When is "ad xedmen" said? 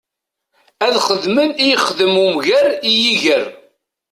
0.85-1.49